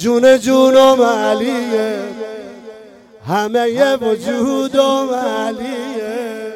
جون 0.00 0.38
جونم 0.38 1.02
علیه. 1.02 1.98
همه 3.28 3.96
وجودم 3.96 5.08
علیه. 5.14 6.52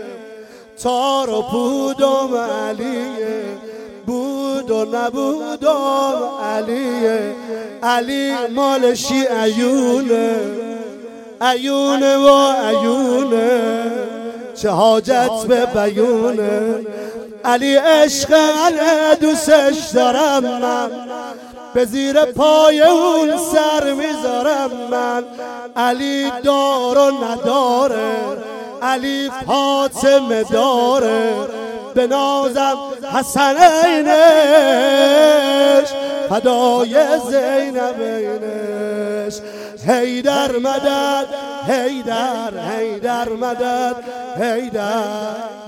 تار 0.82 1.30
و 1.30 1.42
پودم 1.42 2.36
علیه. 2.36 3.44
بود 4.06 4.70
و 4.70 4.84
نبودم 4.84 6.18
علیه. 6.42 7.34
علی 7.82 8.32
مالشی 8.54 9.24
عیونه 9.24 10.36
عیونه 11.40 12.16
و 12.16 12.52
عیونه 12.52 13.60
چه 14.54 14.70
حاجت 14.70 15.46
به 15.48 15.66
بیونه. 15.66 16.86
علی 17.44 17.74
عشق 17.76 18.32
علی 18.32 19.16
دوستش 19.20 19.90
دارم 19.94 20.42
من. 20.42 20.90
به 21.74 21.84
زیر 21.84 22.24
پای 22.24 22.80
اون 22.82 23.36
سر 23.36 23.92
می‌ذارم 23.92 24.70
من. 24.90 25.24
علی 25.76 26.32
دار 26.44 26.98
و 26.98 27.10
نداره. 27.24 28.12
علی 28.82 29.30
فاطمه 29.46 30.42
داره. 30.42 31.34
به 31.94 32.06
نازم 32.06 32.78
حسن 33.14 33.56
اینش 33.86 34.14
فدای 36.28 36.94
زینب 37.30 38.00
اینش 38.00 39.40
هیدر 39.86 40.52
مدد 40.52 41.26
هیدر 41.68 42.50
هیدر 42.70 43.28
مدد 43.28 43.96
هیدر 44.40 45.63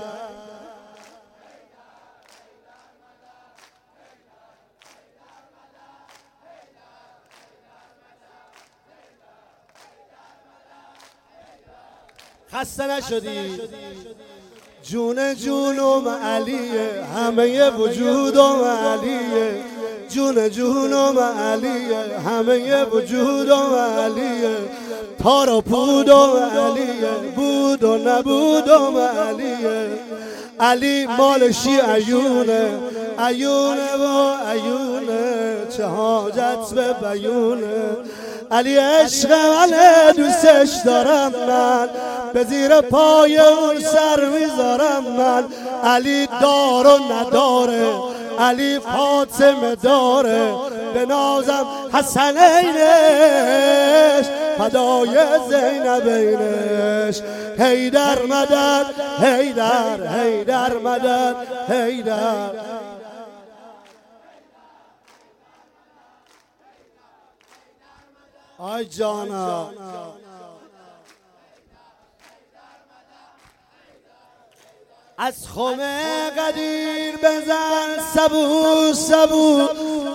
خسته 12.53 12.87
نشدی؟ 12.87 13.61
جون 14.83 15.35
جونم 15.35 16.07
علیه 16.07 17.05
همه 17.15 17.69
وجودم 17.69 18.63
علیه. 18.63 19.76
جون 20.17 20.49
جونم 20.49 21.19
علیه 21.19 22.19
همه 22.27 22.83
وجودم 22.85 23.75
علیه 23.99 24.55
تار 25.23 25.49
و 25.49 25.61
پودم 25.61 26.29
علیه 26.67 27.33
بود 27.35 27.83
و 27.83 27.97
نبودم 27.97 28.97
علیه 28.97 29.89
علی 30.59 31.07
مالشی 31.17 31.79
عیونه 31.79 32.69
عیونه 33.19 33.95
و 33.95 34.33
عیونه 34.51 35.55
چه 35.77 35.85
حاجت 35.85 36.73
به 36.75 36.93
بیونه. 36.93 37.97
علی 38.51 38.77
عشق 38.77 39.31
من 39.31 39.71
دوستش 40.17 40.69
دارم 40.85 41.31
من. 41.47 41.89
به 42.33 42.43
زیر 42.43 42.81
پای 42.81 43.37
اون 43.37 43.79
سر 43.79 44.25
می‌ذارم 44.25 45.03
من. 45.17 45.43
علی 45.83 46.27
دار 46.41 46.87
و 46.87 47.13
نداره. 47.13 48.16
علی 48.39 48.79
فاطمه 48.79 49.75
داره. 49.75 50.53
به 50.93 51.05
نازم 51.05 51.65
حسنینش 51.93 52.25
فدای 54.57 55.19
زینبینش. 55.49 57.21
هیدر 57.59 58.21
مدد 58.21 58.85
هیدر 59.21 60.19
هیدر 60.19 60.77
مدد 60.77 61.35
هیدر 61.69 62.49
آی 68.57 68.85
جانا. 68.85 69.71
از 75.19 75.33
خمه 75.55 76.29
قدیر 76.29 77.17
بزن 77.17 78.03
سبو 78.15 78.93
سبو 78.93 79.67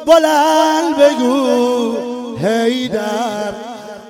بلند 0.06 0.96
بگو. 0.96 1.96
هیدر 2.36 3.52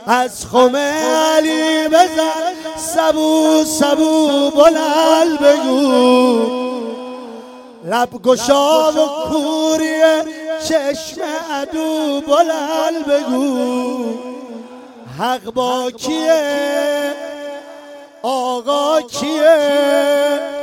از 0.07 0.47
خمه 0.47 0.93
علی 1.37 1.89
بزن. 1.89 2.53
سبو 2.77 3.65
سبو. 3.65 4.51
بلند 4.51 5.39
بگو. 5.41 6.43
لب 7.85 8.23
گشا 8.23 8.93
و 8.93 9.07
کوریه 9.31 10.25
چشم 10.69 11.21
عدو. 11.51 12.21
بلند 12.21 13.07
بگو. 13.07 14.05
حق 15.19 15.45
با 15.45 15.91
کیه؟ 15.91 17.13
آقا 18.23 19.01
کیه؟ 19.01 20.62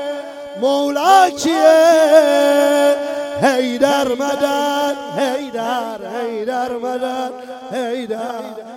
مولا 0.62 1.30
کیه 1.30 2.96
هیدر 3.42 4.08
مدد 4.08 4.96
هیدر 5.18 6.00
هیدر 6.22 6.72
مدد 6.78 7.34
هیدر 7.72 8.69